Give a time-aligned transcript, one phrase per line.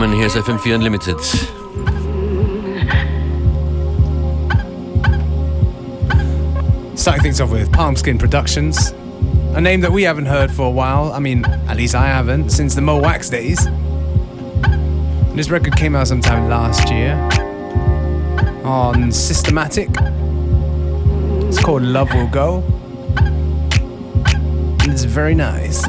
[0.00, 0.16] willkommen.
[0.16, 1.20] Hier ist FM4 Unlimited.
[6.96, 8.94] Starting things off with Palmskin Productions,
[9.54, 11.12] a name that we haven't heard for a while.
[11.12, 13.68] I mean, at least I haven't since the Mo Wax days.
[15.34, 17.14] This record came out sometime last year
[18.64, 19.88] on Systematic.
[21.48, 22.62] It's called Love Will Go.
[24.80, 25.86] And it's very nice.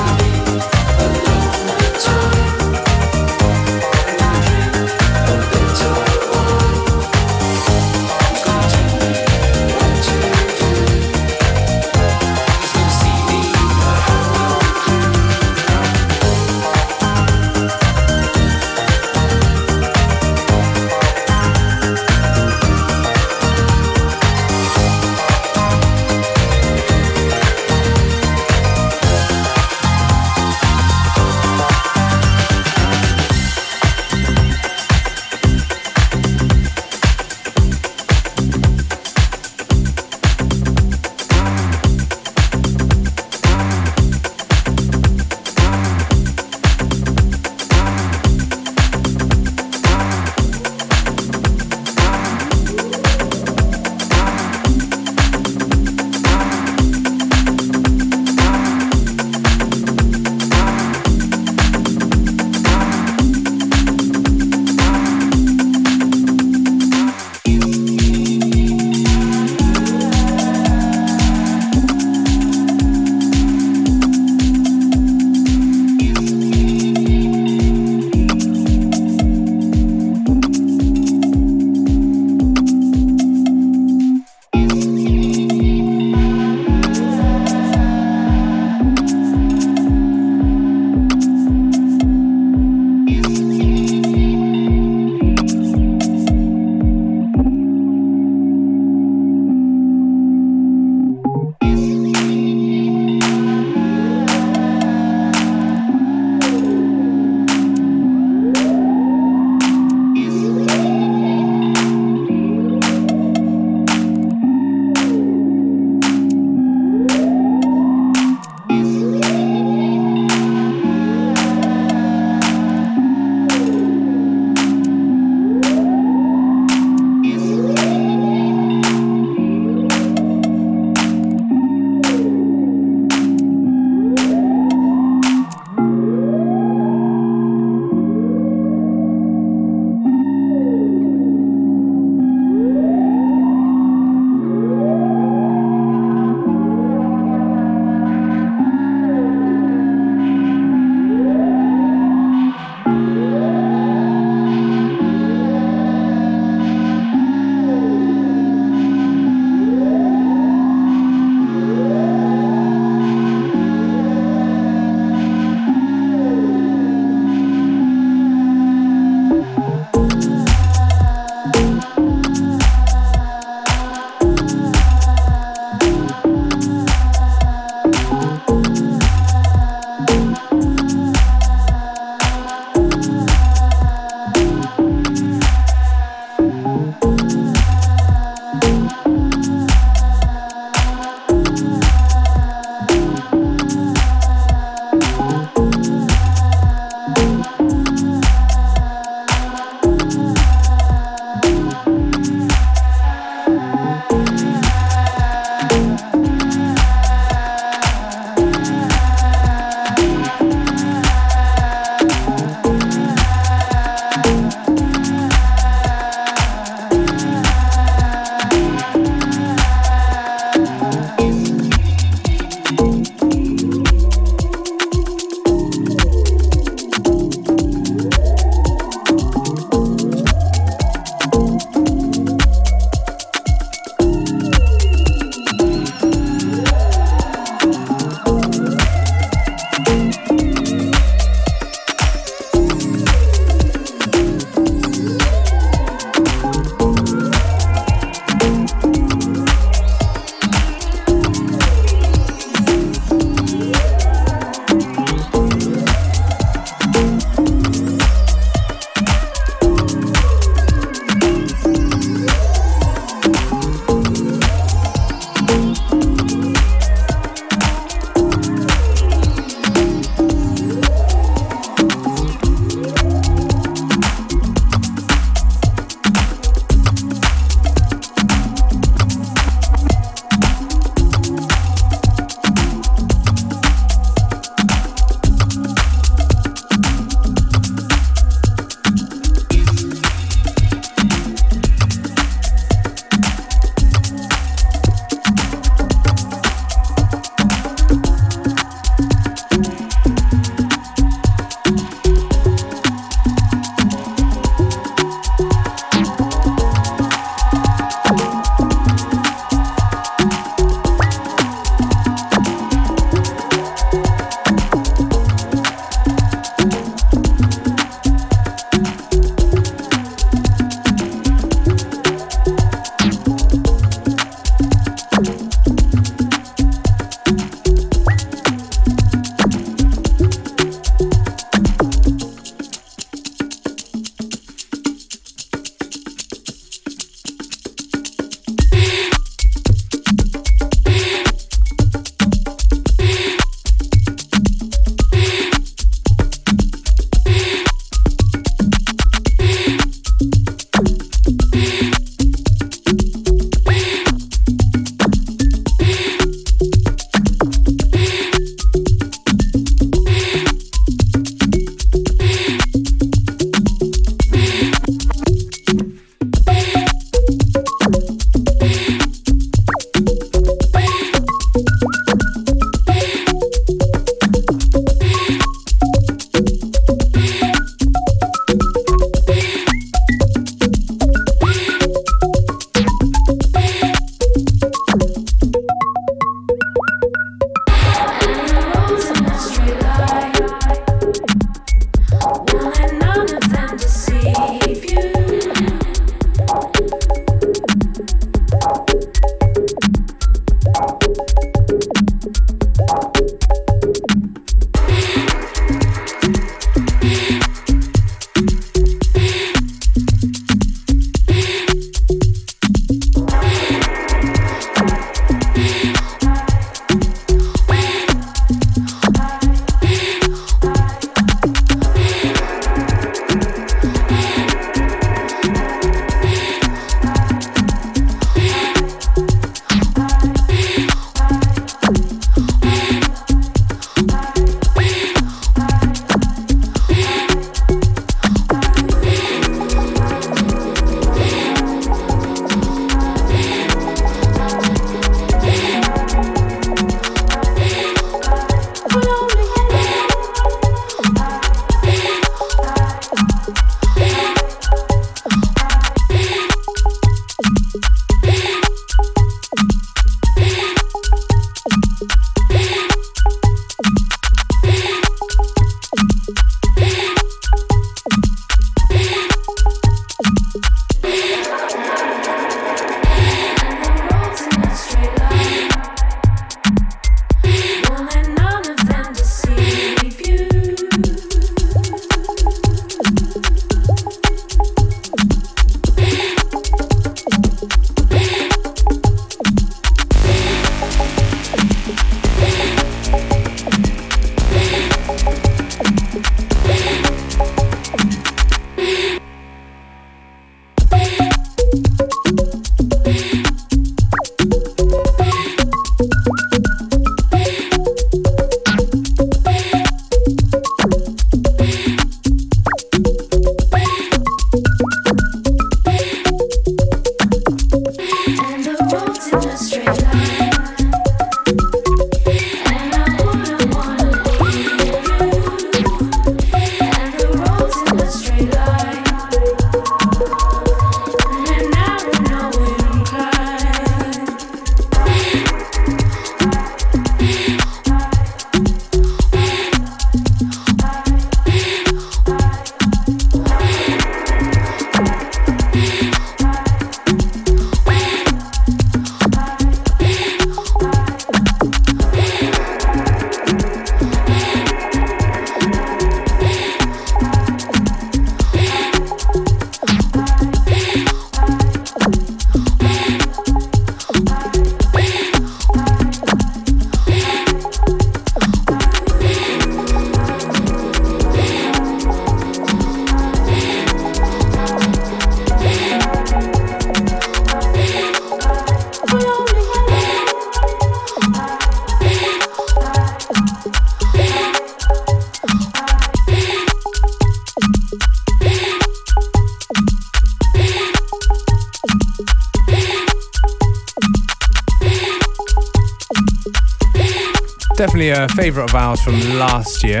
[598.24, 600.00] A favourite of ours from last year.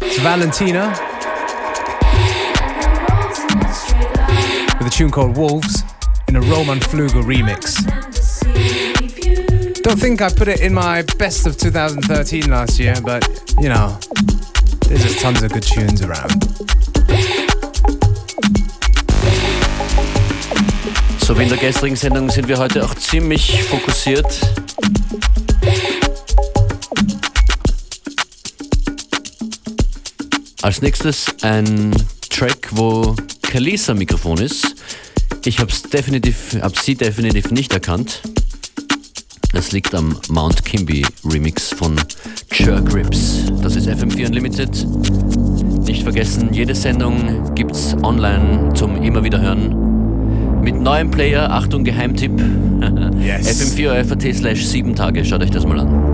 [0.00, 0.88] It's Valentina
[4.78, 5.82] with a tune called Wolves
[6.28, 7.82] in a Roman Flugel remix.
[9.82, 13.28] Don't think I put it in my best of 2013 last year, but
[13.60, 13.98] you know,
[14.88, 16.42] there's just tons of good tunes around.
[21.20, 24.63] So wie in der gestrigen Sendung sind wir heute auch ziemlich fokussiert.
[30.64, 31.90] Als nächstes ein
[32.30, 34.74] Track, wo Kalisa Mikrofon ist.
[35.44, 38.22] Ich habe definitiv, hab sie definitiv nicht erkannt.
[39.52, 41.96] Das liegt am Mount Kimby Remix von
[42.50, 43.42] Jerk Rips.
[43.60, 44.70] Das ist FM4 Unlimited.
[45.86, 50.62] Nicht vergessen, jede Sendung gibt's online zum immer wieder hören.
[50.62, 52.32] Mit neuem Player, Achtung, Geheimtipp.
[53.20, 53.60] Yes.
[53.60, 56.13] FM4 FAT slash 7 Tage, schaut euch das mal an.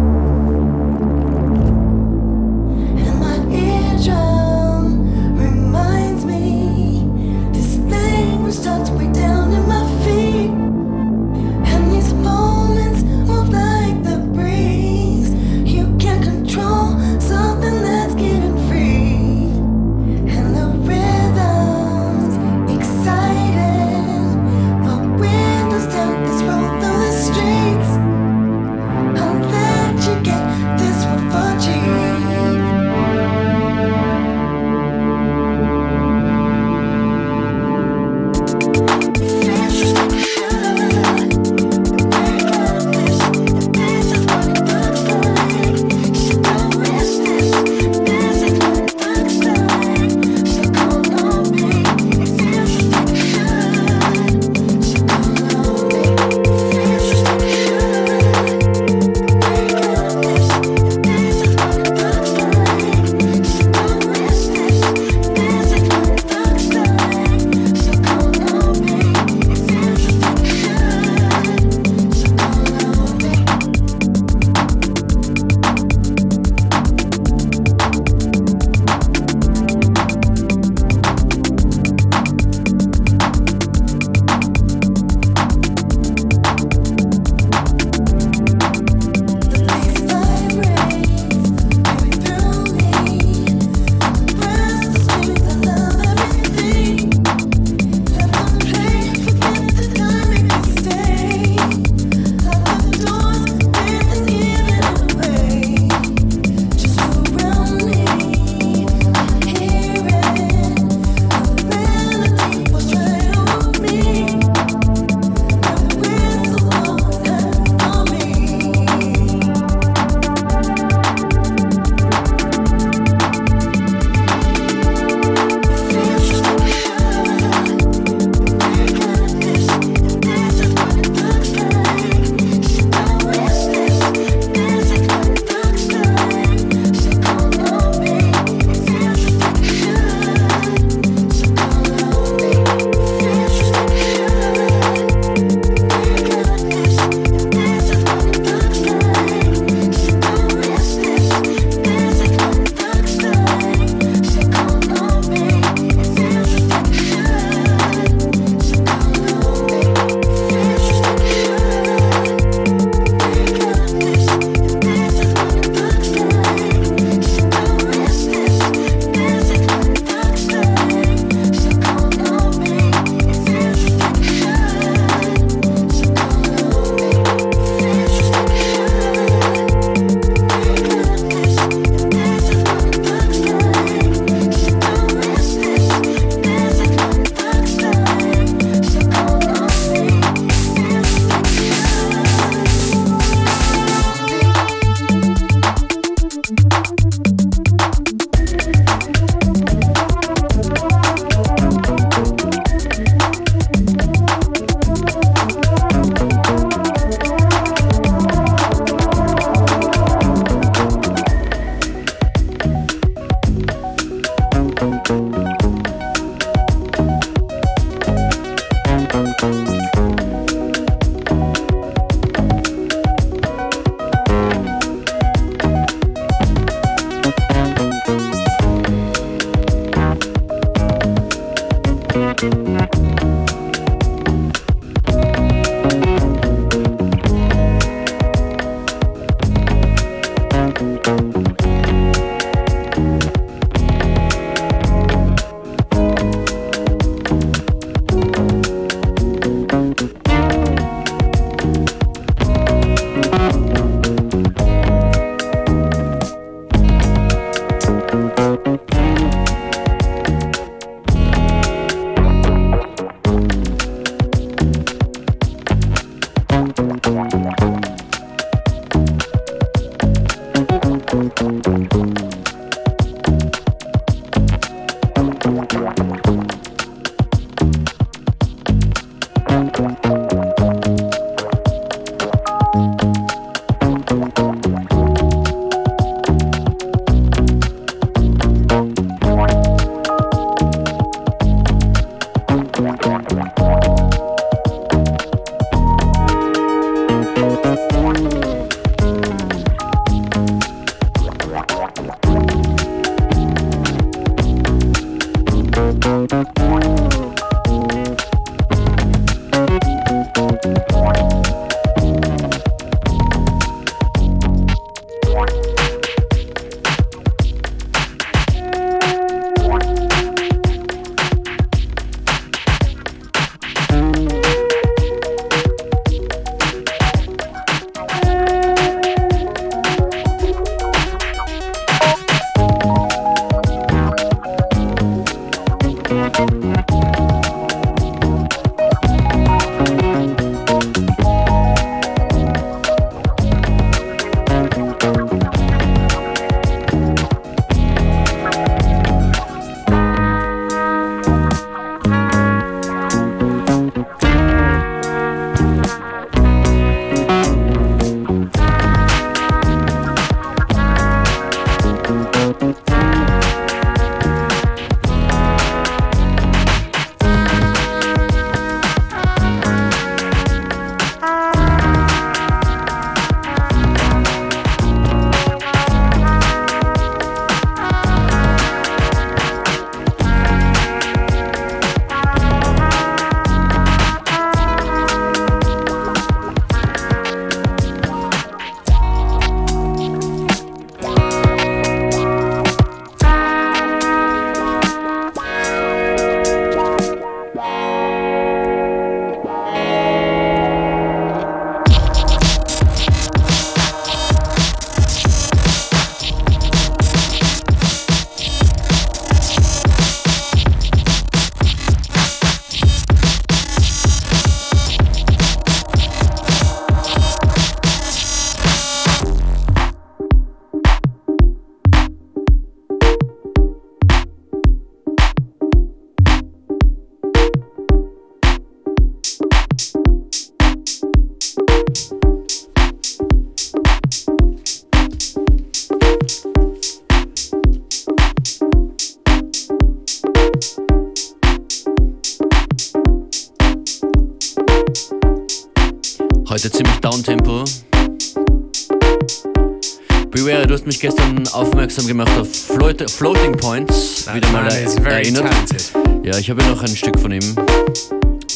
[452.01, 454.25] Aufmerksam gemacht auf Float Floating Points.
[454.25, 455.45] That Wieder mal erinnert.
[455.45, 455.93] Talented.
[456.25, 457.57] Ja, ich habe noch ein Stück von ihm.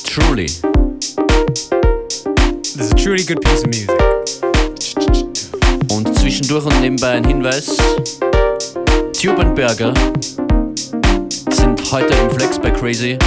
[0.07, 0.47] Truly.
[2.63, 3.91] This is a truly good piece of music.
[5.91, 7.77] Und zwischendurch und nebenbei ein Hinweis.
[9.21, 9.95] Tube und Burger
[11.51, 13.19] sind heute im Flex bei Crazy.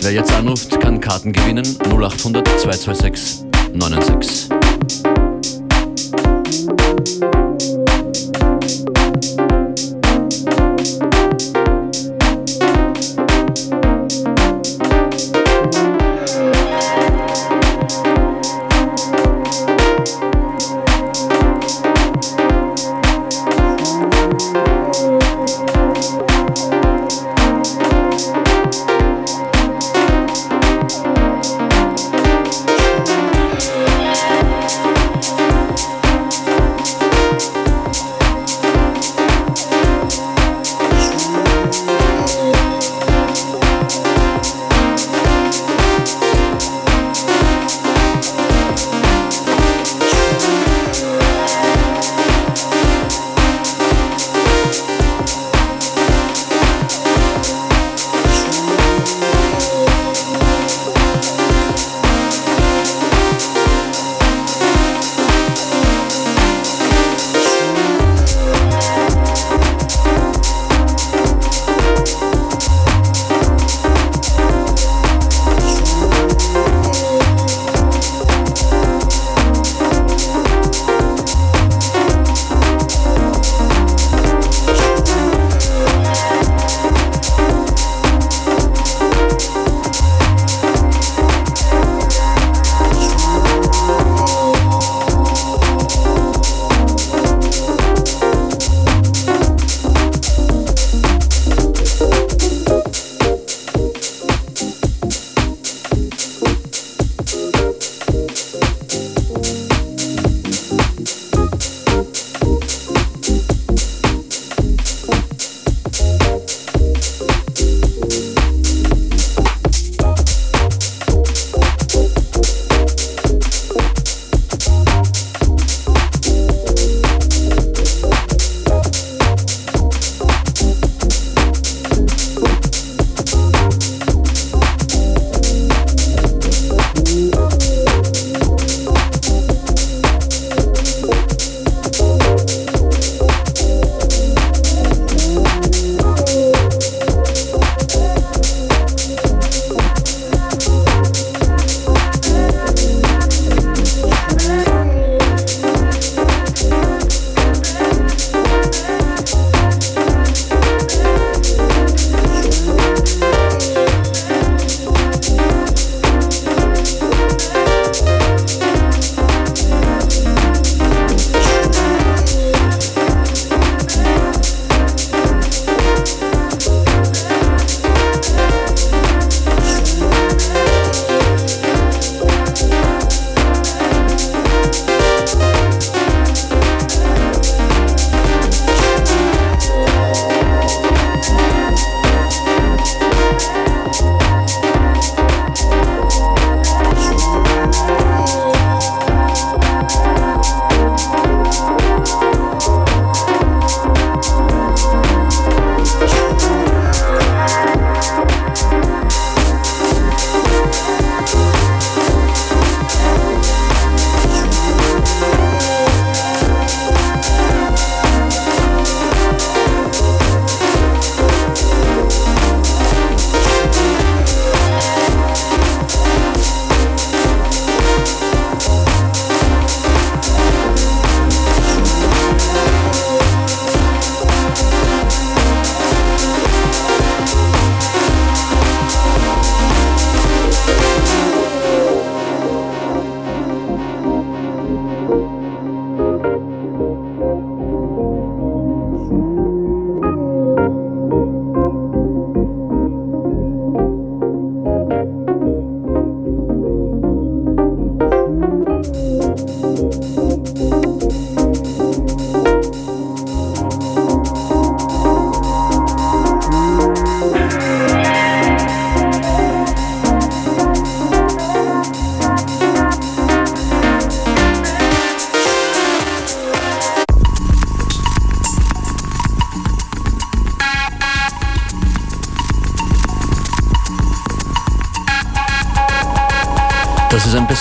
[0.00, 1.66] Wer jetzt anruft, kann Karten gewinnen.
[1.90, 4.53] 0800 226 96.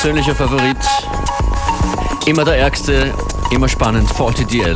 [0.03, 0.75] persönlicher Favorit.
[2.25, 3.13] Immer der Ärgste,
[3.51, 4.75] immer spannend, Faulty DL.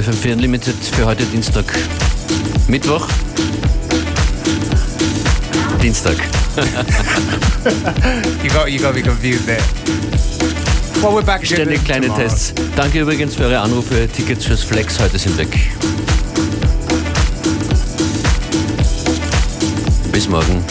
[0.00, 1.64] FM4 Unlimited für heute Dienstag.
[2.68, 3.06] Mittwoch?
[5.82, 6.16] Dienstag.
[8.42, 9.60] you got you got be confused there.
[11.02, 12.22] Well, we're back Ständig kleine tomorrow.
[12.22, 12.54] Tests.
[12.76, 14.08] Danke übrigens für eure Anrufe.
[14.08, 15.54] Tickets fürs Flex heute sind weg.
[20.12, 20.64] Bis morgen.